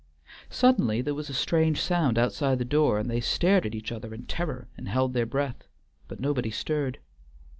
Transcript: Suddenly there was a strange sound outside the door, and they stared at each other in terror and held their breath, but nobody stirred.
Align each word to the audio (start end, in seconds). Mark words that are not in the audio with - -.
Suddenly 0.49 1.03
there 1.03 1.13
was 1.13 1.29
a 1.29 1.33
strange 1.35 1.79
sound 1.79 2.17
outside 2.17 2.57
the 2.57 2.65
door, 2.65 2.97
and 2.97 3.07
they 3.07 3.19
stared 3.19 3.67
at 3.67 3.75
each 3.75 3.91
other 3.91 4.15
in 4.15 4.23
terror 4.25 4.67
and 4.75 4.89
held 4.89 5.13
their 5.13 5.27
breath, 5.27 5.67
but 6.07 6.19
nobody 6.19 6.49
stirred. 6.49 6.97